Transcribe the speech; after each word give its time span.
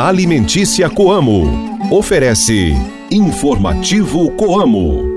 Alimentícia 0.00 0.88
Coamo. 0.88 1.78
Oferece 1.90 2.72
Informativo 3.10 4.30
Coamo. 4.32 5.12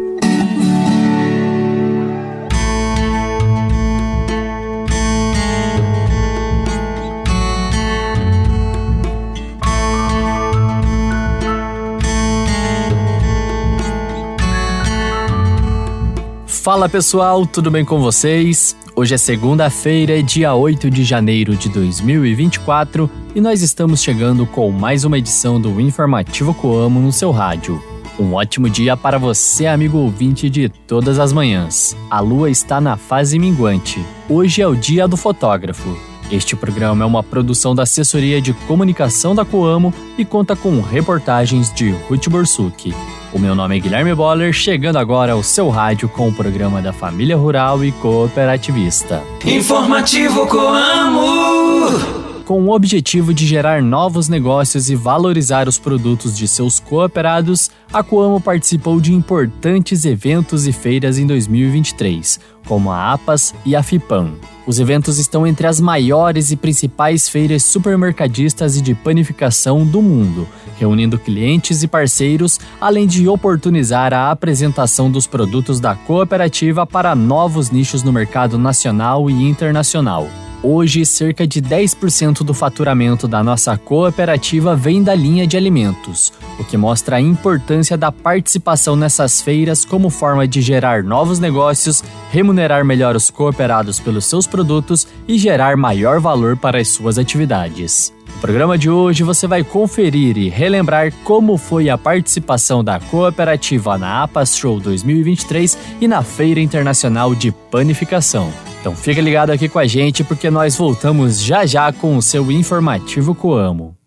Fala 16.46 16.90
pessoal, 16.90 17.46
tudo 17.46 17.70
bem 17.70 17.86
com 17.86 18.02
vocês? 18.02 18.76
Hoje 18.98 19.14
é 19.14 19.18
segunda-feira, 19.18 20.24
dia 20.24 20.56
8 20.56 20.90
de 20.90 21.04
janeiro 21.04 21.54
de 21.58 21.68
2024 21.68 23.10
e 23.36 23.42
nós 23.42 23.62
estamos 23.62 24.02
chegando 24.02 24.46
com 24.46 24.72
mais 24.72 25.04
uma 25.04 25.18
edição 25.18 25.60
do 25.60 25.82
Informativo 25.82 26.54
Coamo 26.54 27.02
no 27.02 27.12
seu 27.12 27.30
rádio. 27.30 27.84
Um 28.18 28.36
ótimo 28.36 28.70
dia 28.70 28.96
para 28.96 29.18
você, 29.20 29.68
amigo 29.68 29.98
ouvinte 29.98 30.50
de 30.50 30.70
todas 30.70 31.20
as 31.20 31.34
manhãs. 31.34 31.94
A 32.10 32.22
lua 32.22 32.50
está 32.50 32.80
na 32.80 32.96
fase 32.96 33.38
minguante. 33.38 34.02
Hoje 34.30 34.62
é 34.62 34.68
o 34.68 34.74
dia 34.74 35.10
do 35.10 35.18
fotógrafo. 35.18 35.98
Este 36.32 36.56
programa 36.56 37.04
é 37.04 37.06
uma 37.06 37.22
produção 37.22 37.76
da 37.76 37.84
Assessoria 37.84 38.40
de 38.40 38.54
Comunicação 38.54 39.36
da 39.36 39.44
Coamo 39.44 39.94
e 40.18 40.24
conta 40.24 40.56
com 40.56 40.80
reportagens 40.80 41.70
de 41.74 41.92
Ruth 42.08 42.30
Borsuk. 42.30 42.94
O 43.36 43.38
meu 43.38 43.54
nome 43.54 43.76
é 43.76 43.80
Guilherme 43.82 44.16
Boller, 44.16 44.54
chegando 44.54 44.98
agora 44.98 45.34
ao 45.34 45.44
seu 45.44 45.68
rádio 45.68 46.08
com 46.08 46.30
o 46.30 46.34
programa 46.34 46.82
da 46.82 46.94
Família 46.94 47.36
Rural 47.36 47.84
e 47.84 47.92
Cooperativista. 47.92 49.22
Informativo 49.44 50.48
Coamo! 50.48 52.25
Com 52.46 52.62
o 52.68 52.76
objetivo 52.76 53.34
de 53.34 53.44
gerar 53.48 53.82
novos 53.82 54.30
negócios 54.30 54.92
e 54.92 54.96
valorizar 54.96 55.68
os 55.68 55.80
produtos 55.80 56.38
de 56.38 56.48
seus 56.48 56.80
cooperados, 56.80 57.72
a 57.92 58.04
Coamo 58.04 58.40
participou 58.40 59.02
de 59.02 59.12
importantes 59.12 60.06
eventos 60.06 60.68
e 60.68 60.72
feiras 60.72 61.18
em 61.18 61.26
2023, 61.26 62.40
como 62.68 62.92
a 62.92 63.14
APAS 63.14 63.56
e 63.66 63.76
a 63.76 63.82
FIPAM. 63.82 64.36
Os 64.68 64.78
eventos 64.78 65.18
estão 65.18 65.48
entre 65.48 65.66
as 65.66 65.80
maiores 65.80 66.52
e 66.52 66.56
principais 66.56 67.28
feiras 67.28 67.64
supermercadistas 67.64 68.78
e 68.78 68.82
de 68.82 68.94
panificação 68.94 69.84
do 69.84 70.00
mundo, 70.00 70.48
reunindo 70.78 71.18
clientes 71.18 71.82
e 71.82 71.88
parceiros, 71.88 72.60
além 72.80 73.08
de 73.08 73.28
oportunizar 73.28 74.14
a 74.14 74.30
apresentação 74.30 75.10
dos 75.10 75.26
produtos 75.26 75.80
da 75.80 75.96
cooperativa 75.96 76.86
para 76.86 77.16
novos 77.16 77.72
nichos 77.72 78.04
no 78.04 78.14
mercado 78.14 78.56
nacional 78.56 79.32
e 79.32 79.50
internacional. 79.50 80.30
Hoje, 80.68 81.06
cerca 81.06 81.46
de 81.46 81.62
10% 81.62 82.40
do 82.40 82.52
faturamento 82.52 83.28
da 83.28 83.44
nossa 83.44 83.78
cooperativa 83.78 84.76
vem 84.76 85.04
da 85.04 85.14
linha 85.14 85.46
de 85.46 85.56
alimentos, 85.56 86.34
o 86.60 86.64
que 86.64 86.76
mostra 86.76 87.18
a 87.18 87.22
importância 87.22 87.96
da 87.96 88.12
participação 88.12 88.96
nessas 88.96 89.44
feiras 89.44 89.86
como 89.86 90.10
forma 90.10 90.48
de 90.48 90.64
gerar 90.64 91.04
novos 91.04 91.38
negócios, 91.38 92.04
remunerar 92.32 92.84
melhor 92.84 93.16
os 93.16 93.30
cooperados 93.30 94.00
pelos 94.00 94.26
seus 94.26 94.48
produtos 94.48 95.08
e 95.28 95.38
gerar 95.38 95.78
maior 95.78 96.20
valor 96.20 96.58
para 96.58 96.80
as 96.80 96.88
suas 96.88 97.20
atividades. 97.20 98.12
No 98.26 98.42
programa 98.42 98.76
de 98.76 98.90
hoje 98.90 99.22
você 99.22 99.46
vai 99.46 99.64
conferir 99.64 100.36
e 100.36 100.50
relembrar 100.50 101.14
como 101.24 101.60
foi 101.60 101.92
a 101.92 101.98
participação 101.98 102.84
da 102.84 103.00
cooperativa 103.00 104.00
na 104.00 104.24
APAS 104.24 104.58
Show 104.58 104.80
2023 104.80 105.78
e 106.02 106.08
na 106.08 106.24
Feira 106.24 106.60
Internacional 106.60 107.36
de 107.36 107.52
Panificação. 107.52 108.52
Então 108.86 108.96
fica 108.96 109.20
ligado 109.20 109.50
aqui 109.50 109.68
com 109.68 109.80
a 109.80 109.88
gente 109.88 110.24
porque 110.24 110.48
nós 110.52 110.76
voltamos 110.76 111.42
já 111.42 111.66
já 111.66 111.92
com 111.92 112.16
o 112.16 112.22
seu 112.22 112.52
informativo 112.52 113.34
Coamo. 113.34 113.98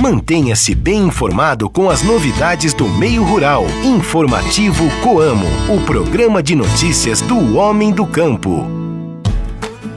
Mantenha-se 0.00 0.74
bem 0.74 1.08
informado 1.08 1.68
com 1.68 1.90
as 1.90 2.02
novidades 2.02 2.72
do 2.72 2.88
meio 2.88 3.22
rural. 3.22 3.66
Informativo 3.84 4.88
Coamo, 5.02 5.44
o 5.68 5.78
programa 5.84 6.42
de 6.42 6.54
notícias 6.54 7.20
do 7.20 7.58
homem 7.58 7.92
do 7.92 8.06
campo. 8.06 8.66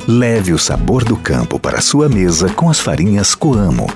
Leve 0.05 0.51
o 0.51 0.59
sabor 0.59 1.05
do 1.05 1.15
campo 1.15 1.57
para 1.57 1.79
sua 1.79 2.09
mesa 2.09 2.49
com 2.49 2.69
as 2.69 2.81
farinhas 2.81 3.33
Coamo. 3.33 3.87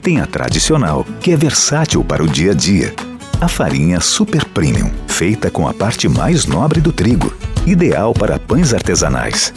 Tem 0.00 0.18
a 0.18 0.26
tradicional, 0.26 1.04
que 1.20 1.30
é 1.30 1.36
versátil 1.36 2.02
para 2.02 2.24
o 2.24 2.26
dia 2.26 2.52
a 2.52 2.54
dia. 2.54 2.94
A 3.38 3.48
farinha 3.48 4.00
Super 4.00 4.46
Premium, 4.46 4.90
feita 5.06 5.50
com 5.50 5.68
a 5.68 5.74
parte 5.74 6.08
mais 6.08 6.46
nobre 6.46 6.80
do 6.80 6.90
trigo 6.90 7.30
ideal 7.66 8.12
para 8.14 8.38
pães 8.38 8.74
artesanais. 8.74 9.52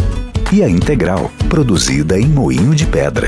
E 0.52 0.64
a 0.64 0.70
integral, 0.70 1.32
produzida 1.50 2.20
em 2.20 2.26
moinho 2.28 2.74
de 2.74 2.86
pedra. 2.86 3.28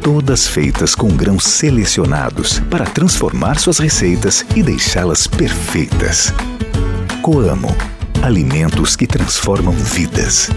Todas 0.00 0.46
feitas 0.46 0.94
com 0.94 1.08
grãos 1.08 1.44
selecionados 1.44 2.58
para 2.70 2.84
transformar 2.84 3.58
suas 3.58 3.78
receitas 3.78 4.44
e 4.54 4.62
deixá-las 4.62 5.26
perfeitas. 5.26 6.34
Coamo 7.22 7.74
alimentos 8.22 8.94
que 8.94 9.06
transformam 9.06 9.72
vidas. 9.72 10.48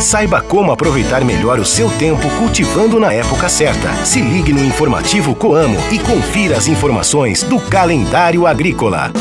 Saiba 0.00 0.40
como 0.40 0.72
aproveitar 0.72 1.24
melhor 1.24 1.58
o 1.58 1.64
seu 1.64 1.90
tempo 1.90 2.28
cultivando 2.38 2.98
na 2.98 3.12
época 3.12 3.48
certa. 3.48 3.92
Se 4.04 4.20
ligue 4.20 4.52
no 4.52 4.64
informativo 4.64 5.34
Coamo 5.34 5.78
e 5.90 5.98
confira 5.98 6.56
as 6.56 6.68
informações 6.68 7.42
do 7.42 7.58
calendário 7.60 8.46
agrícola. 8.46 9.12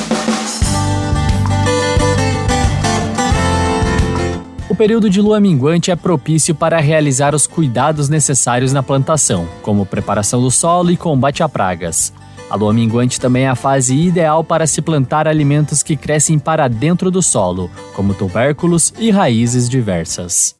Período 4.75 5.09
de 5.09 5.21
lua 5.21 5.39
minguante 5.39 5.91
é 5.91 5.95
propício 5.95 6.53
para 6.53 6.79
realizar 6.79 7.33
os 7.33 7.47
cuidados 7.47 8.09
necessários 8.09 8.73
na 8.73 8.83
plantação, 8.83 9.47
como 9.61 9.85
preparação 9.85 10.41
do 10.41 10.51
solo 10.51 10.91
e 10.91 10.97
combate 10.97 11.41
a 11.41 11.47
pragas. 11.47 12.11
A 12.49 12.55
lua 12.55 12.73
minguante 12.73 13.19
também 13.19 13.43
é 13.43 13.49
a 13.49 13.55
fase 13.55 13.95
ideal 13.95 14.43
para 14.43 14.67
se 14.67 14.81
plantar 14.81 15.27
alimentos 15.27 15.83
que 15.83 15.95
crescem 15.95 16.37
para 16.37 16.67
dentro 16.67 17.11
do 17.11 17.21
solo, 17.21 17.69
como 17.93 18.13
tubérculos 18.13 18.93
e 18.97 19.09
raízes 19.09 19.69
diversas. 19.69 20.55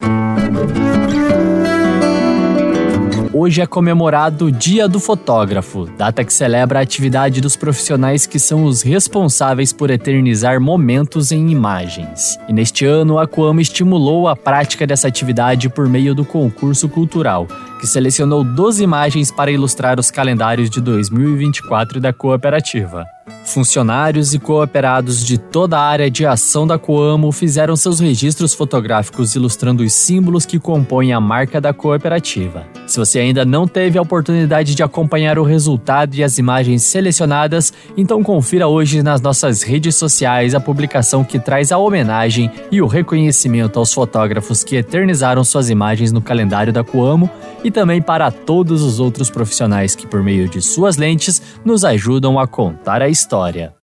Hoje 3.40 3.60
é 3.62 3.66
comemorado 3.66 4.46
o 4.46 4.50
Dia 4.50 4.88
do 4.88 4.98
Fotógrafo, 4.98 5.88
data 5.96 6.24
que 6.24 6.32
celebra 6.32 6.80
a 6.80 6.82
atividade 6.82 7.40
dos 7.40 7.54
profissionais 7.54 8.26
que 8.26 8.36
são 8.36 8.64
os 8.64 8.82
responsáveis 8.82 9.72
por 9.72 9.90
eternizar 9.90 10.60
momentos 10.60 11.30
em 11.30 11.48
imagens. 11.48 12.36
E 12.48 12.52
neste 12.52 12.84
ano, 12.84 13.16
a 13.16 13.28
Coama 13.28 13.62
estimulou 13.62 14.26
a 14.26 14.34
prática 14.34 14.84
dessa 14.84 15.06
atividade 15.06 15.68
por 15.68 15.88
meio 15.88 16.16
do 16.16 16.24
concurso 16.24 16.88
cultural, 16.88 17.46
que 17.78 17.86
selecionou 17.86 18.42
12 18.42 18.82
imagens 18.82 19.30
para 19.30 19.50
ilustrar 19.50 19.98
os 19.98 20.10
calendários 20.10 20.68
de 20.68 20.80
2024 20.80 22.00
da 22.00 22.12
cooperativa. 22.12 23.06
Funcionários 23.44 24.34
e 24.34 24.38
cooperados 24.38 25.24
de 25.24 25.38
toda 25.38 25.78
a 25.78 25.82
área 25.82 26.10
de 26.10 26.26
ação 26.26 26.66
da 26.66 26.78
Coamo 26.78 27.32
fizeram 27.32 27.76
seus 27.76 27.98
registros 27.98 28.52
fotográficos 28.52 29.34
ilustrando 29.34 29.82
os 29.82 29.92
símbolos 29.92 30.44
que 30.44 30.58
compõem 30.58 31.12
a 31.12 31.20
marca 31.20 31.60
da 31.60 31.72
cooperativa. 31.72 32.66
Se 32.86 32.98
você 32.98 33.20
ainda 33.20 33.44
não 33.44 33.66
teve 33.66 33.98
a 33.98 34.02
oportunidade 34.02 34.74
de 34.74 34.82
acompanhar 34.82 35.38
o 35.38 35.44
resultado 35.44 36.14
e 36.14 36.22
as 36.22 36.38
imagens 36.38 36.82
selecionadas, 36.82 37.72
então 37.96 38.22
confira 38.22 38.68
hoje 38.68 39.02
nas 39.02 39.20
nossas 39.20 39.62
redes 39.62 39.96
sociais 39.96 40.54
a 40.54 40.60
publicação 40.60 41.24
que 41.24 41.38
traz 41.38 41.72
a 41.72 41.78
homenagem 41.78 42.50
e 42.70 42.82
o 42.82 42.86
reconhecimento 42.86 43.78
aos 43.78 43.92
fotógrafos 43.92 44.62
que 44.62 44.76
eternizaram 44.76 45.42
suas 45.42 45.70
imagens 45.70 46.12
no 46.12 46.20
calendário 46.20 46.72
da 46.72 46.84
Coamo 46.84 47.30
e 47.68 47.70
também 47.70 48.00
para 48.00 48.30
todos 48.30 48.82
os 48.82 48.98
outros 48.98 49.30
profissionais 49.30 49.94
que, 49.94 50.06
por 50.06 50.22
meio 50.22 50.48
de 50.48 50.62
suas 50.62 50.96
lentes, 50.96 51.40
nos 51.64 51.84
ajudam 51.84 52.40
a 52.40 52.46
contar 52.46 53.02
a 53.02 53.08
história. 53.10 53.77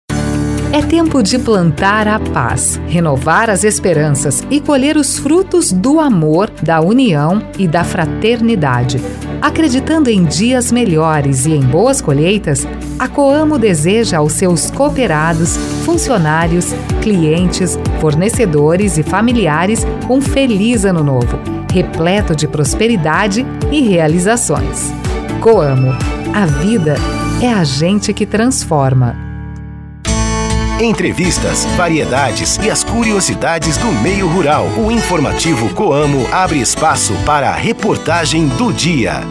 É 0.74 0.82
tempo 0.82 1.22
de 1.22 1.38
plantar 1.38 2.08
a 2.08 2.18
paz, 2.18 2.80
renovar 2.88 3.50
as 3.50 3.66
esperanças 3.66 4.42
e 4.50 4.62
colher 4.62 4.96
os 4.96 5.20
frutos 5.20 5.70
do 5.70 6.00
amor, 6.00 6.50
da 6.64 6.80
união 6.80 7.44
e 7.60 7.68
da 7.68 7.84
fraternidade. 7.84 8.98
Acreditando 9.42 10.10
em 10.10 10.24
dias 10.24 10.72
melhores 10.72 11.46
e 11.46 11.52
em 11.52 11.60
boas 11.60 12.00
colheitas, 12.00 12.66
a 12.98 13.10
Coamo 13.10 13.60
deseja 13.60 14.20
aos 14.20 14.32
seus 14.32 14.72
cooperados, 14.72 15.58
funcionários, 15.84 16.74
clientes, 17.02 17.78
fornecedores 18.00 18.98
e 18.98 19.04
familiares 19.04 19.86
um 20.10 20.22
feliz 20.22 20.86
ano 20.86 21.04
novo, 21.04 21.38
repleto 21.70 22.34
de 22.34 22.48
prosperidade 22.48 23.46
e 23.74 23.82
realizações. 23.82 24.90
Coamo, 25.42 25.92
a 26.34 26.46
vida 26.46 26.96
é 27.42 27.52
a 27.52 27.66
gente 27.66 28.14
que 28.14 28.26
transforma. 28.26 29.31
Entrevistas, 30.82 31.64
variedades 31.78 32.58
e 32.58 32.68
as 32.68 32.84
curiosidades 32.84 33.78
do 33.78 33.86
meio 34.02 34.28
rural. 34.28 34.66
O 34.84 34.92
informativo 34.92 35.72
Coamo 35.76 36.26
abre 36.34 36.60
espaço 36.60 37.14
para 37.24 37.52
a 37.52 37.56
reportagem 37.56 38.48
do 38.48 38.74
dia. 38.74 39.22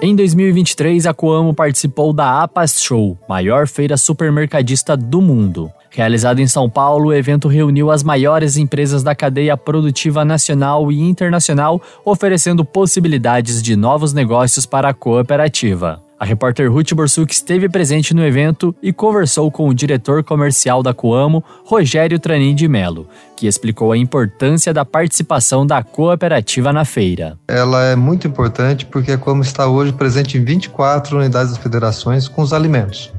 Em 0.00 0.16
2023, 0.16 1.06
a 1.06 1.12
Coamo 1.12 1.52
participou 1.52 2.14
da 2.14 2.42
APAS 2.42 2.80
Show, 2.80 3.18
maior 3.28 3.68
feira 3.68 3.98
supermercadista 3.98 4.96
do 4.96 5.20
mundo. 5.20 5.70
Realizado 5.90 6.38
em 6.38 6.46
São 6.46 6.70
Paulo, 6.70 7.08
o 7.08 7.12
evento 7.12 7.48
reuniu 7.48 7.90
as 7.90 8.04
maiores 8.04 8.56
empresas 8.56 9.02
da 9.02 9.14
cadeia 9.14 9.56
produtiva 9.56 10.24
nacional 10.24 10.90
e 10.92 11.00
internacional, 11.00 11.82
oferecendo 12.04 12.64
possibilidades 12.64 13.60
de 13.60 13.74
novos 13.74 14.12
negócios 14.12 14.64
para 14.64 14.90
a 14.90 14.94
cooperativa. 14.94 16.00
A 16.20 16.24
repórter 16.24 16.70
Ruth 16.70 16.92
Borsuk 16.92 17.32
esteve 17.32 17.66
presente 17.66 18.14
no 18.14 18.22
evento 18.22 18.74
e 18.82 18.92
conversou 18.92 19.50
com 19.50 19.66
o 19.66 19.74
diretor 19.74 20.22
comercial 20.22 20.82
da 20.82 20.92
Coamo, 20.92 21.42
Rogério 21.64 22.18
Tranin 22.18 22.54
de 22.54 22.68
Melo, 22.68 23.08
que 23.34 23.46
explicou 23.46 23.90
a 23.90 23.96
importância 23.96 24.72
da 24.72 24.84
participação 24.84 25.66
da 25.66 25.82
cooperativa 25.82 26.74
na 26.74 26.84
feira. 26.84 27.38
Ela 27.48 27.84
é 27.84 27.96
muito 27.96 28.28
importante 28.28 28.84
porque 28.84 29.12
a 29.12 29.18
Coamo 29.18 29.42
está 29.42 29.66
hoje 29.66 29.94
presente 29.94 30.36
em 30.36 30.44
24 30.44 31.16
unidades 31.16 31.54
das 31.54 31.62
federações 31.62 32.28
com 32.28 32.42
os 32.42 32.52
alimentos. 32.52 33.10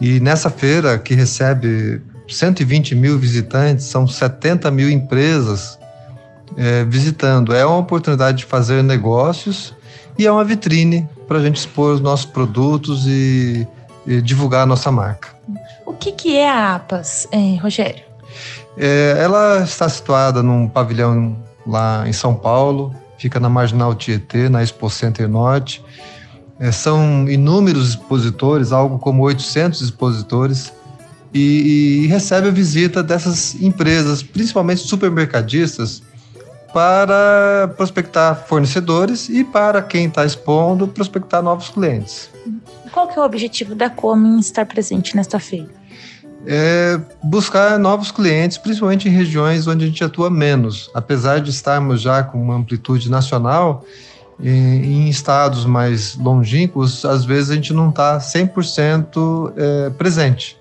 E 0.00 0.20
nessa 0.20 0.48
feira, 0.48 0.98
que 0.98 1.14
recebe 1.14 2.00
120 2.28 2.94
mil 2.94 3.18
visitantes, 3.18 3.86
são 3.86 4.06
70 4.06 4.70
mil 4.70 4.90
empresas 4.90 5.78
é, 6.56 6.84
visitando. 6.84 7.54
É 7.54 7.64
uma 7.64 7.78
oportunidade 7.78 8.38
de 8.38 8.44
fazer 8.44 8.82
negócios 8.82 9.74
e 10.18 10.26
é 10.26 10.32
uma 10.32 10.44
vitrine 10.44 11.08
para 11.26 11.38
a 11.38 11.42
gente 11.42 11.56
expor 11.56 11.94
os 11.94 12.00
nossos 12.00 12.26
produtos 12.26 13.06
e, 13.06 13.66
e, 14.06 14.20
divulgar 14.20 14.62
a 14.62 14.66
nossa 14.66 14.90
marca. 14.90 15.28
O 15.86 15.92
que, 15.92 16.12
que 16.12 16.36
é 16.36 16.48
a 16.48 16.76
APAS, 16.76 17.28
é, 17.32 17.56
Rogério? 17.56 18.02
É, 18.76 19.16
ela 19.18 19.62
está 19.62 19.88
situada 19.88 20.42
num 20.42 20.68
pavilhão 20.68 21.36
lá 21.66 22.08
em 22.08 22.12
São 22.12 22.34
Paulo, 22.34 22.94
fica 23.18 23.40
na 23.40 23.48
Marginal 23.48 23.94
Tietê, 23.94 24.48
na 24.48 24.62
Expo 24.62 24.88
Center 24.88 25.28
Norte. 25.28 25.84
É, 26.60 26.72
são 26.72 27.28
inúmeros 27.28 27.90
expositores, 27.90 28.72
algo 28.72 28.98
como 28.98 29.22
800 29.22 29.80
expositores, 29.80 30.72
e, 31.32 32.04
e, 32.04 32.06
recebe 32.06 32.48
a 32.48 32.50
visita 32.50 33.02
dessas 33.02 33.54
empresas, 33.60 34.22
principalmente 34.22 34.80
supermercadistas, 34.80 36.02
para 36.72 37.72
prospectar 37.76 38.46
fornecedores 38.46 39.28
e 39.28 39.44
para 39.44 39.82
quem 39.82 40.06
está 40.06 40.24
expondo, 40.24 40.88
prospectar 40.88 41.42
novos 41.42 41.68
clientes. 41.68 42.30
Qual 42.92 43.06
que 43.08 43.18
é 43.18 43.22
o 43.22 43.24
objetivo 43.24 43.74
da 43.74 43.88
Comin 43.88 44.38
estar 44.38 44.66
presente 44.66 45.16
nesta 45.16 45.38
feira? 45.38 45.68
É 46.46 47.00
buscar 47.22 47.78
novos 47.78 48.10
clientes, 48.10 48.56
principalmente 48.56 49.08
em 49.08 49.12
regiões 49.12 49.66
onde 49.66 49.84
a 49.84 49.88
gente 49.88 50.02
atua 50.04 50.30
menos. 50.30 50.90
Apesar 50.94 51.40
de 51.40 51.50
estarmos 51.50 52.00
já 52.00 52.22
com 52.22 52.40
uma 52.40 52.54
amplitude 52.54 53.10
nacional, 53.10 53.84
em 54.40 55.08
estados 55.08 55.64
mais 55.64 56.16
longínquos, 56.16 57.04
às 57.04 57.24
vezes 57.24 57.50
a 57.50 57.54
gente 57.54 57.72
não 57.72 57.88
está 57.90 58.18
100% 58.18 59.52
é, 59.56 59.90
presente. 59.90 60.56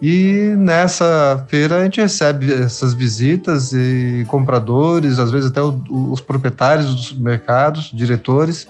E 0.00 0.54
nessa 0.56 1.44
feira 1.48 1.76
a 1.76 1.84
gente 1.84 2.00
recebe 2.00 2.50
essas 2.50 2.94
visitas 2.94 3.72
e 3.74 4.24
compradores, 4.28 5.18
às 5.18 5.30
vezes 5.30 5.50
até 5.50 5.60
o, 5.60 5.78
os 6.10 6.22
proprietários 6.22 6.94
dos 6.94 7.12
mercados, 7.12 7.90
diretores, 7.92 8.66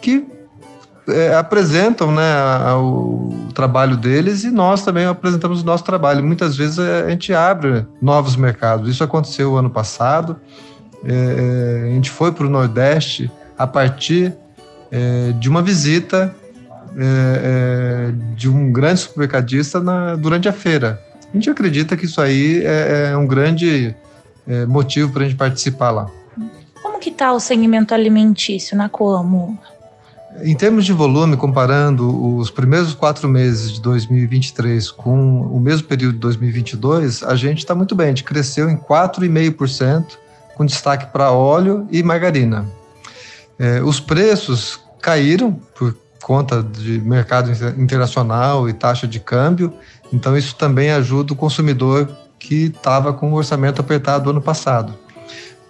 que 0.00 0.24
é, 1.08 1.34
apresentam 1.34 2.12
né, 2.12 2.22
o, 2.74 3.48
trabalho 3.52 3.96
deles 3.96 4.44
e 4.44 4.52
nós 4.52 4.84
também 4.84 5.04
apresentamos 5.04 5.62
o 5.62 5.64
nosso 5.64 5.82
trabalho. 5.82 6.24
Muitas 6.24 6.56
vezes 6.56 6.78
a 6.78 7.10
gente 7.10 7.34
abre 7.34 7.84
novos 8.00 8.36
mercados. 8.36 8.88
Isso 8.88 9.02
aconteceu 9.02 9.56
ano 9.56 9.68
passado. 9.68 10.36
É, 11.04 11.82
é 11.84 11.88
a 11.88 11.94
gente 11.94 12.08
foi 12.08 12.30
para 12.30 12.46
o 12.46 12.48
Nordeste 12.48 13.28
a 13.56 13.66
partir 13.66 14.34
é, 14.90 15.32
de 15.32 15.48
uma 15.48 15.62
visita 15.62 16.34
é, 16.96 17.00
é, 17.00 18.12
de 18.34 18.48
um 18.48 18.70
grande 18.70 19.00
supermercadista 19.00 19.80
na, 19.80 20.14
durante 20.14 20.48
a 20.48 20.52
feira. 20.52 21.00
A 21.32 21.36
gente 21.36 21.48
acredita 21.48 21.96
que 21.96 22.04
isso 22.04 22.20
aí 22.20 22.62
é, 22.64 23.10
é 23.12 23.16
um 23.16 23.26
grande 23.26 23.96
é, 24.46 24.66
motivo 24.66 25.10
para 25.10 25.22
a 25.22 25.24
gente 25.24 25.36
participar 25.36 25.90
lá. 25.90 26.10
Como 26.82 26.98
que 26.98 27.08
está 27.08 27.32
o 27.32 27.40
segmento 27.40 27.94
alimentício 27.94 28.76
na 28.76 28.88
Coamo? 28.88 29.58
Em 30.42 30.54
termos 30.54 30.84
de 30.84 30.92
volume, 30.92 31.36
comparando 31.36 32.36
os 32.36 32.50
primeiros 32.50 32.94
quatro 32.94 33.28
meses 33.28 33.72
de 33.72 33.82
2023 33.82 34.90
com 34.90 35.42
o 35.42 35.60
mesmo 35.60 35.86
período 35.86 36.14
de 36.14 36.20
2022, 36.20 37.22
a 37.22 37.34
gente 37.34 37.58
está 37.58 37.74
muito 37.74 37.94
bem. 37.94 38.06
A 38.06 38.10
gente 38.10 38.24
cresceu 38.24 38.68
em 38.68 38.76
4,5%, 38.76 40.04
com 40.54 40.64
destaque 40.64 41.06
para 41.06 41.30
óleo 41.30 41.86
e 41.90 42.02
margarina. 42.02 42.66
É, 43.62 43.80
os 43.80 44.00
preços 44.00 44.80
caíram 45.00 45.52
por 45.52 45.96
conta 46.20 46.60
de 46.60 47.00
mercado 47.00 47.48
internacional 47.78 48.68
e 48.68 48.72
taxa 48.72 49.06
de 49.06 49.20
câmbio, 49.20 49.72
então 50.12 50.36
isso 50.36 50.56
também 50.56 50.90
ajuda 50.90 51.32
o 51.32 51.36
consumidor 51.36 52.10
que 52.40 52.64
estava 52.64 53.12
com 53.12 53.30
o 53.30 53.36
orçamento 53.36 53.80
apertado 53.80 54.30
ano 54.30 54.42
passado. 54.42 54.98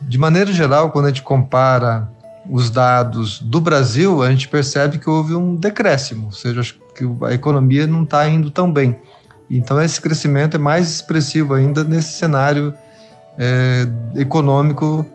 De 0.01 0.17
maneira 0.17 0.51
geral, 0.51 0.91
quando 0.91 1.05
a 1.05 1.09
gente 1.09 1.21
compara 1.21 2.11
os 2.49 2.71
dados 2.71 3.39
do 3.43 3.61
Brasil, 3.61 4.23
a 4.23 4.31
gente 4.31 4.49
percebe 4.49 4.97
que 4.97 5.11
houve 5.11 5.35
um 5.35 5.55
decréscimo, 5.55 6.27
ou 6.27 6.33
seja, 6.33 6.63
que 6.97 7.05
a 7.27 7.35
economia 7.35 7.87
não 7.87 8.05
está 8.05 8.27
indo 8.27 8.51
tão 8.51 8.73
bem. 8.73 8.99
Então, 9.51 9.81
esse 9.83 10.01
crescimento 10.01 10.57
é 10.57 10.59
mais 10.59 10.89
expressivo 10.89 11.53
ainda 11.53 11.85
nesse 11.85 12.15
cenário 12.15 12.73
é, 13.37 13.87
econômico 14.17 15.07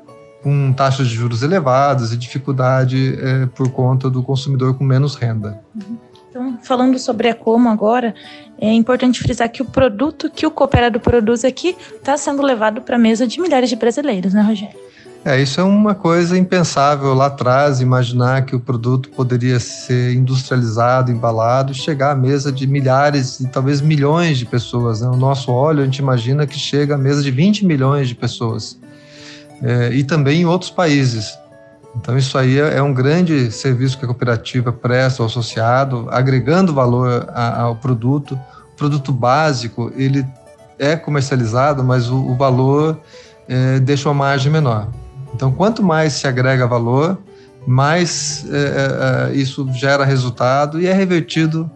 com 0.43 0.71
taxas 0.73 1.07
de 1.07 1.15
juros 1.15 1.43
elevadas 1.43 2.11
e 2.11 2.17
dificuldade 2.17 3.17
é, 3.21 3.45
por 3.47 3.69
conta 3.71 4.09
do 4.09 4.23
consumidor 4.23 4.75
com 4.75 4.83
menos 4.83 5.15
renda. 5.15 5.61
Então, 6.29 6.57
falando 6.61 6.99
sobre 6.99 7.29
a 7.29 7.35
Como 7.35 7.67
agora, 7.69 8.13
é 8.59 8.71
importante 8.71 9.19
frisar 9.19 9.49
que 9.49 9.61
o 9.61 9.65
produto 9.65 10.29
que 10.29 10.45
o 10.45 10.51
cooperado 10.51 10.99
produz 10.99 11.43
aqui 11.43 11.75
está 11.95 12.15
sendo 12.17 12.41
levado 12.41 12.81
para 12.81 12.95
a 12.95 12.99
mesa 12.99 13.25
de 13.25 13.41
milhares 13.41 13.69
de 13.69 13.75
brasileiros, 13.75 14.33
né, 14.33 14.41
Rogério? 14.41 14.87
É, 15.25 15.41
isso 15.41 15.59
é 15.59 15.63
uma 15.63 15.93
coisa 15.93 16.37
impensável 16.37 17.13
lá 17.13 17.25
atrás, 17.25 17.81
imaginar 17.81 18.45
que 18.45 18.55
o 18.55 18.59
produto 18.59 19.09
poderia 19.09 19.59
ser 19.59 20.13
industrializado, 20.13 21.11
embalado, 21.11 21.73
chegar 21.73 22.11
à 22.11 22.15
mesa 22.15 22.51
de 22.51 22.65
milhares 22.65 23.39
e 23.39 23.47
talvez 23.49 23.81
milhões 23.81 24.37
de 24.37 24.45
pessoas. 24.45 25.01
Né? 25.01 25.07
O 25.09 25.17
nosso 25.17 25.51
óleo, 25.51 25.81
a 25.81 25.85
gente 25.85 25.97
imagina 25.97 26.47
que 26.47 26.57
chega 26.57 26.95
à 26.95 26.97
mesa 26.97 27.21
de 27.21 27.31
20 27.31 27.65
milhões 27.65 28.07
de 28.07 28.15
pessoas 28.15 28.79
é, 29.61 29.89
e 29.89 30.03
também 30.03 30.41
em 30.41 30.45
outros 30.45 30.69
países. 30.69 31.37
Então, 31.95 32.17
isso 32.17 32.37
aí 32.37 32.59
é, 32.59 32.77
é 32.77 32.81
um 32.81 32.93
grande 32.93 33.51
serviço 33.51 33.97
que 33.97 34.05
a 34.05 34.07
cooperativa 34.07 34.71
presta 34.71 35.23
ao 35.23 35.27
associado, 35.27 36.07
agregando 36.11 36.73
valor 36.73 37.27
a, 37.29 37.61
ao 37.61 37.75
produto. 37.75 38.39
O 38.73 38.77
produto 38.77 39.11
básico, 39.11 39.91
ele 39.95 40.25
é 40.77 40.95
comercializado, 40.95 41.83
mas 41.83 42.09
o, 42.09 42.17
o 42.17 42.35
valor 42.35 42.99
é, 43.47 43.79
deixa 43.79 44.09
uma 44.09 44.15
margem 44.15 44.51
menor. 44.51 44.87
Então, 45.33 45.51
quanto 45.51 45.81
mais 45.81 46.13
se 46.13 46.27
agrega 46.27 46.67
valor, 46.67 47.17
mais 47.65 48.45
isso 49.33 49.67
gera 49.73 50.05
resultado 50.05 50.79
e 50.79 50.87
é 50.87 50.93
revertido 50.93 51.69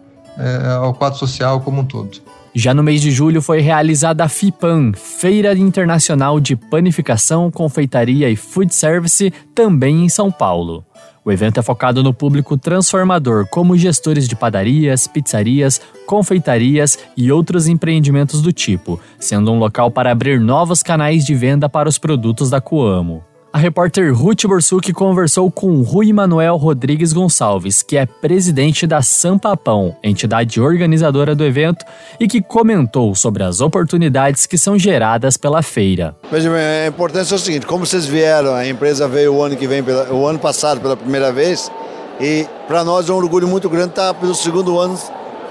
ao 0.80 0.94
quadro 0.94 1.18
social 1.18 1.60
como 1.60 1.82
um 1.82 1.84
todo. 1.84 2.18
Já 2.54 2.74
no 2.74 2.82
mês 2.82 3.00
de 3.00 3.10
julho 3.10 3.40
foi 3.40 3.60
realizada 3.60 4.24
a 4.24 4.28
FIPAM, 4.28 4.92
Feira 4.92 5.56
Internacional 5.56 6.38
de 6.38 6.54
Panificação, 6.54 7.50
Confeitaria 7.50 8.28
e 8.28 8.36
Food 8.36 8.74
Service, 8.74 9.32
também 9.54 10.04
em 10.04 10.08
São 10.10 10.30
Paulo. 10.30 10.84
O 11.24 11.32
evento 11.32 11.60
é 11.60 11.62
focado 11.62 12.02
no 12.02 12.12
público 12.12 12.58
transformador, 12.58 13.46
como 13.48 13.78
gestores 13.78 14.28
de 14.28 14.36
padarias, 14.36 15.06
pizzarias, 15.06 15.80
confeitarias 16.04 16.98
e 17.16 17.32
outros 17.32 17.68
empreendimentos 17.68 18.42
do 18.42 18.52
tipo, 18.52 19.00
sendo 19.18 19.50
um 19.50 19.58
local 19.58 19.90
para 19.90 20.10
abrir 20.10 20.38
novos 20.38 20.82
canais 20.82 21.24
de 21.24 21.34
venda 21.34 21.70
para 21.70 21.88
os 21.88 21.96
produtos 21.96 22.50
da 22.50 22.60
Coamo. 22.60 23.31
A 23.52 23.58
repórter 23.58 24.16
Ruth 24.16 24.46
Borsuk 24.46 24.94
conversou 24.94 25.50
com 25.50 25.82
Rui 25.82 26.10
Manuel 26.10 26.56
Rodrigues 26.56 27.12
Gonçalves, 27.12 27.82
que 27.82 27.98
é 27.98 28.06
presidente 28.06 28.86
da 28.86 29.02
Sampapão, 29.02 29.94
entidade 30.02 30.58
organizadora 30.58 31.34
do 31.34 31.44
evento, 31.44 31.84
e 32.18 32.26
que 32.26 32.40
comentou 32.40 33.14
sobre 33.14 33.42
as 33.42 33.60
oportunidades 33.60 34.46
que 34.46 34.56
são 34.56 34.78
geradas 34.78 35.36
pela 35.36 35.60
feira. 35.60 36.16
Mas 36.30 36.46
a 36.46 36.86
importância 36.86 37.34
é 37.34 37.36
o 37.36 37.38
seguinte: 37.38 37.66
como 37.66 37.84
vocês 37.84 38.06
vieram, 38.06 38.54
a 38.54 38.66
empresa 38.66 39.06
veio 39.06 39.34
o 39.34 39.42
ano 39.42 39.54
que 39.54 39.66
vem, 39.66 39.82
o 40.10 40.26
ano 40.26 40.38
passado 40.38 40.80
pela 40.80 40.96
primeira 40.96 41.30
vez, 41.30 41.70
e 42.18 42.46
para 42.66 42.82
nós 42.82 43.10
é 43.10 43.12
um 43.12 43.16
orgulho 43.16 43.46
muito 43.46 43.68
grande 43.68 43.90
estar 43.90 44.14
pelo 44.14 44.34
segundo 44.34 44.78
ano 44.78 44.98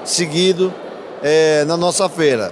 seguido 0.03 0.73
é, 1.21 1.63
na 1.65 1.77
nossa 1.77 2.09
feira. 2.09 2.51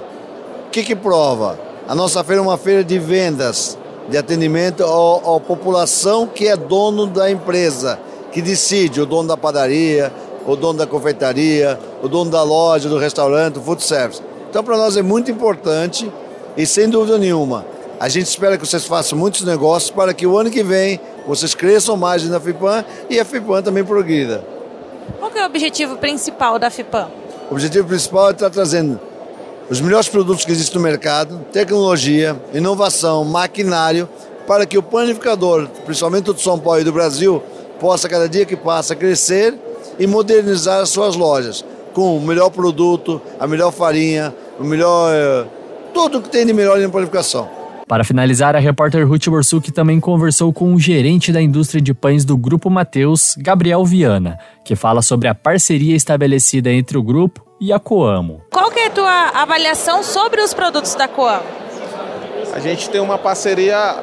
O 0.68 0.70
que, 0.70 0.84
que 0.84 0.96
prova? 0.96 1.60
A 1.88 1.96
nossa 1.96 2.24
feira 2.24 2.40
é 2.40 2.46
uma 2.46 2.56
feira 2.56 2.84
de 2.84 3.00
vendas 3.00 3.79
de 4.10 4.18
atendimento 4.18 4.84
à 4.84 5.40
população 5.40 6.28
que 6.28 6.48
é 6.48 6.58
dono 6.58 7.06
da 7.06 7.30
empresa, 7.30 8.00
que 8.32 8.42
decide, 8.42 9.02
o 9.02 9.06
dono 9.06 9.28
da 9.28 9.38
padaria, 9.38 10.12
o 10.46 10.56
dono 10.56 10.80
da 10.80 10.88
confeitaria, 10.88 11.80
o 12.02 12.08
dono 12.08 12.32
da 12.32 12.42
loja, 12.42 12.90
do 12.90 12.98
restaurante, 12.98 13.56
do 13.56 13.62
food 13.62 13.84
service. 13.84 14.22
Então, 14.50 14.64
para 14.64 14.78
nós 14.78 14.98
é 14.98 15.02
muito 15.02 15.30
importante 15.30 16.12
e, 16.58 16.66
sem 16.66 16.90
dúvida 16.90 17.18
nenhuma, 17.18 17.66
a 18.00 18.10
gente 18.10 18.26
espera 18.26 18.58
que 18.58 18.66
vocês 18.66 18.86
façam 18.86 19.18
muitos 19.18 19.44
negócios 19.44 19.92
para 19.92 20.14
que 20.14 20.26
o 20.26 20.38
ano 20.38 20.50
que 20.50 20.64
vem 20.64 21.00
vocês 21.28 21.54
cresçam 21.54 21.96
mais 21.96 22.28
na 22.28 22.40
FIPAM 22.40 22.84
e 23.10 23.20
a 23.20 23.26
FIPAM 23.26 23.62
também 23.62 23.84
progrida. 23.84 24.44
Qual 25.20 25.32
é 25.36 25.44
o 25.44 25.46
objetivo 25.46 25.98
principal 25.98 26.58
da 26.58 26.70
FIPAM? 26.70 27.10
O 27.50 27.54
objetivo 27.54 27.88
principal 27.88 28.30
é 28.30 28.32
estar 28.32 28.50
trazendo 28.50 29.00
os 29.70 29.80
melhores 29.80 30.08
produtos 30.08 30.44
que 30.44 30.52
existem 30.52 30.78
no 30.78 30.84
mercado, 30.84 31.46
tecnologia, 31.52 32.36
inovação, 32.54 33.24
maquinário, 33.24 34.10
para 34.48 34.66
que 34.66 34.78
o 34.78 34.84
panificador, 34.84 35.68
principalmente 35.86 36.26
do 36.26 36.40
São 36.40 36.58
Paulo 36.58 36.82
e 36.82 36.84
do 36.84 36.92
Brasil, 36.92 37.42
possa 37.80 38.10
cada 38.10 38.28
dia 38.28 38.46
que 38.46 38.56
passa 38.56 38.96
crescer 38.96 39.54
e 40.00 40.08
modernizar 40.08 40.82
as 40.82 40.90
suas 40.90 41.16
lojas 41.16 41.64
com 41.94 42.18
o 42.18 42.22
melhor 42.22 42.50
produto, 42.50 43.22
a 43.40 43.46
melhor 43.46 43.72
farinha, 43.72 44.34
o 44.60 44.64
melhor 44.64 45.12
eh, 45.14 45.46
tudo 45.94 46.22
que 46.22 46.30
tem 46.30 46.46
de 46.46 46.54
melhor 46.54 46.82
em 46.82 46.90
panificação. 46.90 47.48
Para 47.88 48.04
finalizar, 48.04 48.56
a 48.56 48.60
repórter 48.60 49.08
Ruth 49.08 49.28
Borsuk 49.28 49.72
também 49.72 50.00
conversou 50.00 50.54
com 50.54 50.74
o 50.74 50.80
gerente 50.80 51.32
da 51.32 51.42
indústria 51.42 51.82
de 51.82 51.94
pães 51.94 52.24
do 52.24 52.38
Grupo 52.38 52.70
Mateus, 52.70 53.36
Gabriel 53.38 53.84
Viana, 53.84 54.38
que 54.64 54.76
fala 54.76 55.02
sobre 55.02 55.28
a 55.28 55.36
parceria 55.36 55.96
estabelecida 55.96 56.72
entre 56.72 56.98
o 56.98 57.04
grupo 57.04 57.49
e 57.60 57.74
a 57.74 57.80
Coamo. 57.80 58.42
Qual 58.52 58.72
que 58.72 58.80
é 58.80 58.88
a 58.88 58.90
tua 58.90 59.30
avaliação 59.34 60.02
sobre 60.02 60.42
os 60.42 60.54
produtos 60.54 60.96
da 60.96 61.08
Coamo? 61.08 61.44
A 62.54 62.60
gente 62.60 62.90
tem 62.90 63.02
uma 63.02 63.18
parceria 63.18 63.96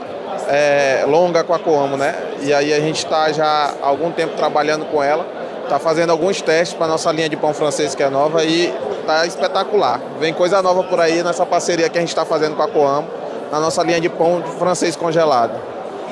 é, 0.48 1.04
longa 1.08 1.42
com 1.42 1.54
a 1.54 1.58
Coamo, 1.58 1.96
né? 1.96 2.14
E 2.42 2.52
aí 2.52 2.72
a 2.72 2.80
gente 2.80 2.98
está 2.98 3.32
já 3.32 3.74
há 3.82 3.86
algum 3.86 4.10
tempo 4.10 4.36
trabalhando 4.36 4.84
com 4.86 5.02
ela, 5.02 5.26
está 5.64 5.78
fazendo 5.78 6.10
alguns 6.10 6.40
testes 6.42 6.76
para 6.76 6.86
nossa 6.86 7.10
linha 7.10 7.28
de 7.28 7.36
pão 7.36 7.54
francês 7.54 7.94
que 7.94 8.02
é 8.02 8.10
nova 8.10 8.44
e 8.44 8.72
está 9.00 9.26
espetacular. 9.26 10.00
Vem 10.20 10.34
coisa 10.34 10.60
nova 10.60 10.84
por 10.84 11.00
aí 11.00 11.22
nessa 11.22 11.46
parceria 11.46 11.88
que 11.88 11.96
a 11.96 12.00
gente 12.00 12.10
está 12.10 12.24
fazendo 12.24 12.56
com 12.56 12.62
a 12.62 12.68
Coamo 12.68 13.08
na 13.50 13.58
nossa 13.58 13.82
linha 13.82 14.00
de 14.00 14.08
pão 14.08 14.42
francês 14.58 14.94
congelado. 14.96 15.58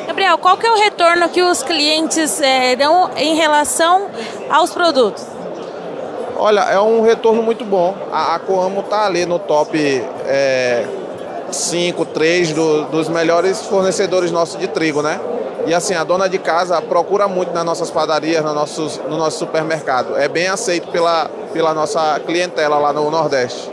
Gabriel, 0.07 0.39
qual 0.39 0.57
que 0.57 0.67
é 0.67 0.71
o 0.71 0.77
retorno 0.77 1.29
que 1.29 1.43
os 1.43 1.63
clientes 1.63 2.41
é, 2.41 2.77
dão 2.77 3.11
em 3.17 3.35
relação 3.37 4.09
aos 4.51 4.71
produtos? 4.71 5.34
Olha, 6.45 6.61
é 6.61 6.79
um 6.79 7.01
retorno 7.01 7.43
muito 7.43 7.65
bom. 7.65 7.97
A, 8.13 8.35
a 8.35 8.39
Coamo 8.39 8.81
está 8.81 9.07
ali 9.07 9.25
no 9.25 9.39
top 9.39 9.79
é, 10.27 10.85
5, 11.51 12.05
3 12.05 12.53
do, 12.53 12.85
dos 12.85 13.09
melhores 13.09 13.63
fornecedores 13.63 14.31
nossos 14.31 14.61
de 14.61 14.69
trigo, 14.69 15.01
né? 15.01 15.19
E 15.67 15.73
assim, 15.73 15.95
a 15.95 16.05
dona 16.05 16.29
de 16.29 16.39
casa 16.39 16.83
procura 16.83 17.27
muito 17.27 17.55
nas 17.55 17.65
nossas 17.65 17.91
padarias, 17.91 18.45
no, 18.45 18.53
nossos, 18.53 19.01
no 19.09 19.17
nosso 19.17 19.39
supermercado. 19.39 20.19
É 20.19 20.29
bem 20.29 20.47
aceito 20.49 20.89
pela, 20.89 21.31
pela 21.55 21.73
nossa 21.73 22.21
clientela 22.27 22.77
lá 22.77 22.93
no 22.93 23.11
Nordeste. 23.11 23.73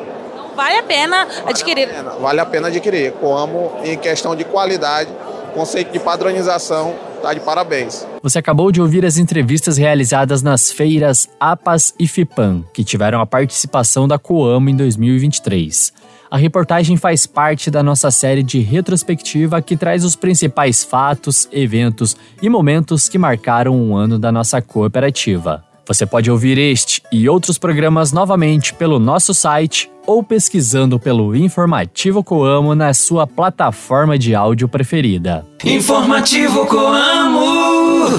Vale 0.55 0.77
a 0.77 0.83
pena 0.83 1.27
adquirir. 1.45 1.87
Vale 1.87 1.99
a 1.99 2.03
pena, 2.03 2.15
vale 2.21 2.39
a 2.39 2.45
pena 2.45 2.67
adquirir. 2.69 3.11
Coamo, 3.19 3.81
em 3.83 3.97
questão 3.97 4.33
de 4.33 4.45
qualidade, 4.45 5.09
conceito 5.53 5.91
de 5.91 5.99
padronização, 5.99 6.95
tá 7.21 7.33
de 7.33 7.39
parabéns. 7.39 8.05
Você 8.21 8.39
acabou 8.39 8.71
de 8.71 8.81
ouvir 8.81 9.05
as 9.05 9.17
entrevistas 9.17 9.77
realizadas 9.77 10.41
nas 10.41 10.71
feiras 10.71 11.29
APAS 11.39 11.93
e 11.99 12.07
FIPAM, 12.07 12.63
que 12.73 12.83
tiveram 12.83 13.21
a 13.21 13.25
participação 13.25 14.07
da 14.07 14.17
Coamo 14.17 14.69
em 14.69 14.75
2023. 14.75 15.93
A 16.29 16.37
reportagem 16.37 16.95
faz 16.97 17.27
parte 17.27 17.69
da 17.69 17.83
nossa 17.83 18.09
série 18.09 18.41
de 18.41 18.59
retrospectiva 18.59 19.61
que 19.61 19.75
traz 19.75 20.03
os 20.03 20.15
principais 20.15 20.83
fatos, 20.83 21.47
eventos 21.51 22.15
e 22.41 22.49
momentos 22.49 23.09
que 23.09 23.17
marcaram 23.17 23.75
um 23.75 23.95
ano 23.95 24.17
da 24.17 24.31
nossa 24.31 24.61
cooperativa. 24.61 25.63
Você 25.85 26.05
pode 26.05 26.31
ouvir 26.31 26.57
este 26.57 27.01
e 27.11 27.27
outros 27.27 27.57
programas 27.57 28.13
novamente 28.13 28.73
pelo 28.73 28.97
nosso 28.97 29.33
site 29.33 29.91
ou 30.11 30.21
pesquisando 30.21 30.99
pelo 30.99 31.33
Informativo 31.33 32.21
Coamo 32.21 32.75
na 32.75 32.93
sua 32.93 33.25
plataforma 33.25 34.19
de 34.19 34.35
áudio 34.35 34.67
preferida. 34.67 35.45
Informativo 35.63 36.65
Coamo. 36.65 38.09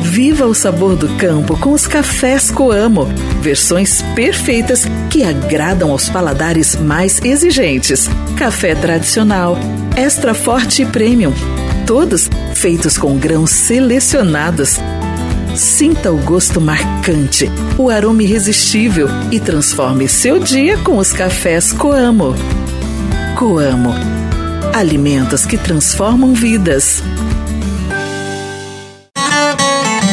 Viva 0.00 0.46
o 0.46 0.54
sabor 0.54 0.96
do 0.96 1.06
campo 1.16 1.58
com 1.58 1.72
os 1.72 1.86
cafés 1.86 2.50
Coamo. 2.50 3.04
Versões 3.42 4.00
perfeitas 4.14 4.86
que 5.10 5.22
agradam 5.22 5.90
aos 5.90 6.08
paladares 6.08 6.76
mais 6.76 7.22
exigentes. 7.22 8.08
Café 8.38 8.74
tradicional, 8.74 9.58
extra 9.94 10.32
forte 10.32 10.80
e 10.80 10.86
premium. 10.86 11.32
Todos 11.86 12.30
feitos 12.54 12.96
com 12.96 13.18
grãos 13.18 13.50
selecionados 13.50 14.78
Sinta 15.54 16.10
o 16.10 16.16
gosto 16.18 16.60
marcante, 16.60 17.48
o 17.78 17.88
aroma 17.88 18.24
irresistível 18.24 19.06
e 19.30 19.38
transforme 19.38 20.08
seu 20.08 20.40
dia 20.40 20.76
com 20.78 20.98
os 20.98 21.12
cafés 21.12 21.72
Coamo. 21.72 22.34
Coamo. 23.36 23.94
Alimentos 24.74 25.46
que 25.46 25.56
transformam 25.56 26.34
vidas. 26.34 27.04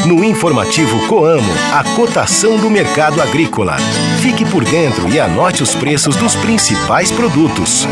No 0.05 0.24
informativo 0.24 1.07
Coamo, 1.07 1.51
a 1.74 1.83
cotação 1.95 2.57
do 2.57 2.69
mercado 2.69 3.19
agrícola. 3.19 3.77
Fique 4.21 4.45
por 4.45 4.63
dentro 4.63 5.10
e 5.10 5.19
anote 5.19 5.63
os 5.63 5.74
preços 5.74 6.15
dos 6.15 6.36
principais 6.36 7.12
produtos. 7.12 7.88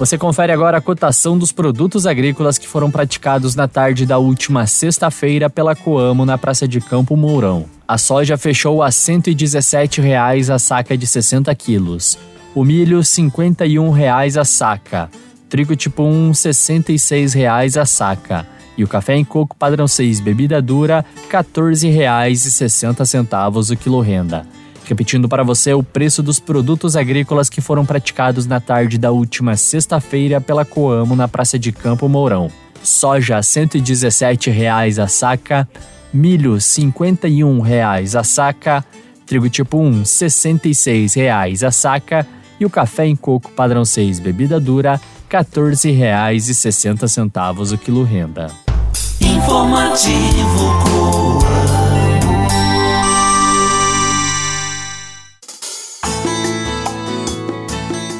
Você 0.00 0.16
confere 0.16 0.50
agora 0.50 0.78
a 0.78 0.80
cotação 0.80 1.36
dos 1.36 1.52
produtos 1.52 2.06
agrícolas 2.06 2.56
que 2.56 2.66
foram 2.66 2.90
praticados 2.90 3.54
na 3.54 3.68
tarde 3.68 4.06
da 4.06 4.16
última 4.16 4.66
sexta-feira 4.66 5.50
pela 5.50 5.76
Coamo 5.76 6.24
na 6.24 6.38
Praça 6.38 6.66
de 6.66 6.80
Campo 6.80 7.18
Mourão. 7.18 7.66
A 7.86 7.98
soja 7.98 8.38
fechou 8.38 8.82
a 8.82 8.86
R$ 8.86 8.92
117,00 8.92 10.54
a 10.54 10.58
saca 10.58 10.96
de 10.96 11.06
60 11.06 11.54
quilos. 11.54 12.18
O 12.54 12.64
milho, 12.64 13.00
R$ 13.00 13.04
51,00 13.04 14.40
a 14.40 14.44
saca. 14.46 15.10
Trigo 15.50 15.76
tipo 15.76 16.02
1, 16.02 16.28
R$ 16.28 16.32
66,00 16.32 17.78
a 17.78 17.84
saca. 17.84 18.46
E 18.78 18.84
o 18.84 18.88
café 18.88 19.16
em 19.16 19.24
coco 19.24 19.54
padrão 19.54 19.86
6 19.86 20.20
bebida 20.20 20.62
dura, 20.62 21.04
R$ 21.30 21.30
14,60 21.30 23.70
o 23.70 23.76
quilo 23.76 24.00
renda. 24.00 24.46
Repetindo 24.90 25.28
para 25.28 25.44
você 25.44 25.72
o 25.72 25.84
preço 25.84 26.20
dos 26.20 26.40
produtos 26.40 26.96
agrícolas 26.96 27.48
que 27.48 27.60
foram 27.60 27.86
praticados 27.86 28.44
na 28.44 28.58
tarde 28.58 28.98
da 28.98 29.12
última 29.12 29.56
sexta-feira 29.56 30.40
pela 30.40 30.64
Coamo 30.64 31.14
na 31.14 31.28
Praça 31.28 31.56
de 31.56 31.70
Campo 31.70 32.08
Mourão. 32.08 32.50
Soja 32.82 33.36
R$ 33.36 33.42
117,00 33.42 35.00
a 35.00 35.06
saca, 35.06 35.68
milho 36.12 36.54
R$ 36.54 36.58
51,00 36.58 38.18
a 38.18 38.24
saca, 38.24 38.84
trigo 39.24 39.48
tipo 39.48 39.78
1 39.78 39.98
R$ 39.98 40.02
66,00 40.02 41.64
a 41.64 41.70
saca 41.70 42.26
e 42.58 42.66
o 42.66 42.70
café 42.70 43.06
em 43.06 43.14
coco 43.14 43.52
padrão 43.52 43.84
6 43.84 44.18
bebida 44.18 44.58
dura 44.58 45.00
R$ 45.30 45.38
14,60 45.38 47.74
o 47.74 47.78
quilo 47.78 48.02
renda. 48.02 48.48
Informativo 49.20 50.82
Coamo. 50.82 51.79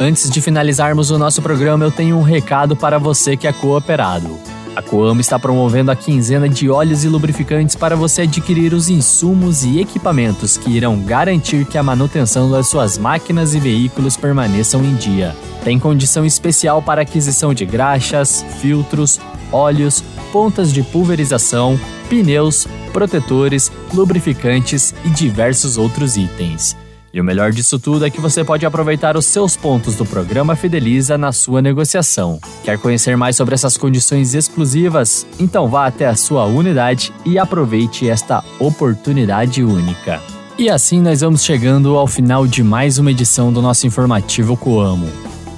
Antes 0.02 0.30
de 0.30 0.40
finalizarmos 0.40 1.10
o 1.10 1.18
nosso 1.18 1.42
programa, 1.42 1.84
eu 1.84 1.90
tenho 1.90 2.16
um 2.16 2.22
recado 2.22 2.74
para 2.74 2.98
você 2.98 3.36
que 3.36 3.46
é 3.46 3.52
cooperado. 3.52 4.40
A 4.74 4.80
Coamo 4.80 5.20
está 5.20 5.38
promovendo 5.38 5.90
a 5.90 5.96
quinzena 5.96 6.48
de 6.48 6.70
óleos 6.70 7.04
e 7.04 7.08
lubrificantes 7.08 7.76
para 7.76 7.94
você 7.94 8.22
adquirir 8.22 8.72
os 8.72 8.88
insumos 8.88 9.62
e 9.62 9.78
equipamentos 9.78 10.56
que 10.56 10.70
irão 10.70 10.98
garantir 11.02 11.66
que 11.66 11.76
a 11.76 11.82
manutenção 11.82 12.50
das 12.50 12.66
suas 12.66 12.96
máquinas 12.96 13.54
e 13.54 13.60
veículos 13.60 14.16
permaneçam 14.16 14.82
em 14.82 14.94
dia. 14.94 15.36
Tem 15.62 15.78
condição 15.78 16.24
especial 16.24 16.80
para 16.80 17.02
aquisição 17.02 17.52
de 17.52 17.66
graxas, 17.66 18.42
filtros, 18.58 19.20
óleos, 19.52 20.02
pontas 20.32 20.72
de 20.72 20.82
pulverização, 20.82 21.78
pneus, 22.08 22.66
protetores, 22.90 23.70
lubrificantes 23.92 24.94
e 25.04 25.10
diversos 25.10 25.76
outros 25.76 26.16
itens. 26.16 26.74
E 27.12 27.20
o 27.20 27.24
melhor 27.24 27.50
disso 27.50 27.78
tudo 27.78 28.04
é 28.04 28.10
que 28.10 28.20
você 28.20 28.44
pode 28.44 28.64
aproveitar 28.64 29.16
os 29.16 29.26
seus 29.26 29.56
pontos 29.56 29.96
do 29.96 30.06
programa 30.06 30.54
Fideliza 30.54 31.18
na 31.18 31.32
sua 31.32 31.60
negociação. 31.60 32.38
Quer 32.64 32.78
conhecer 32.78 33.16
mais 33.16 33.34
sobre 33.34 33.54
essas 33.54 33.76
condições 33.76 34.34
exclusivas? 34.34 35.26
Então 35.38 35.68
vá 35.68 35.86
até 35.86 36.06
a 36.06 36.14
sua 36.14 36.44
unidade 36.44 37.12
e 37.24 37.38
aproveite 37.38 38.08
esta 38.08 38.44
oportunidade 38.60 39.64
única. 39.64 40.20
E 40.56 40.70
assim 40.70 41.00
nós 41.00 41.20
vamos 41.20 41.42
chegando 41.42 41.96
ao 41.96 42.06
final 42.06 42.46
de 42.46 42.62
mais 42.62 42.98
uma 42.98 43.10
edição 43.10 43.52
do 43.52 43.60
nosso 43.60 43.86
informativo 43.86 44.56
Coamo. 44.56 45.08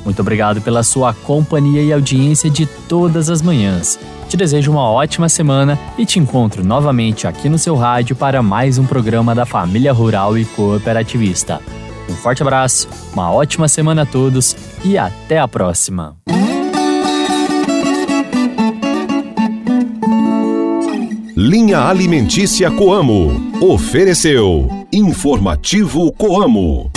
Muito 0.04 0.20
obrigado 0.20 0.60
pela 0.60 0.82
sua 0.82 1.12
companhia 1.12 1.82
e 1.82 1.92
audiência 1.92 2.48
de 2.48 2.66
todas 2.66 3.28
as 3.28 3.42
manhãs. 3.42 3.98
Te 4.32 4.36
desejo 4.38 4.72
uma 4.72 4.90
ótima 4.90 5.28
semana 5.28 5.78
e 5.98 6.06
te 6.06 6.18
encontro 6.18 6.64
novamente 6.64 7.26
aqui 7.26 7.50
no 7.50 7.58
seu 7.58 7.76
rádio 7.76 8.16
para 8.16 8.42
mais 8.42 8.78
um 8.78 8.86
programa 8.86 9.34
da 9.34 9.44
Família 9.44 9.92
Rural 9.92 10.38
e 10.38 10.46
Cooperativista. 10.46 11.60
Um 12.08 12.14
forte 12.14 12.40
abraço, 12.40 12.88
uma 13.12 13.30
ótima 13.30 13.68
semana 13.68 14.04
a 14.04 14.06
todos 14.06 14.56
e 14.82 14.96
até 14.96 15.38
a 15.38 15.46
próxima. 15.46 16.16
Linha 21.36 21.80
Alimentícia 21.80 22.70
Coamo. 22.70 23.52
Ofereceu 23.60 24.66
Informativo 24.90 26.10
Coamo. 26.10 26.90